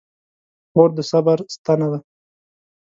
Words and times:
خور 0.71 0.89
د 0.97 0.99
صبر 1.11 1.37
ستنه 1.55 1.87
ده. 1.91 1.99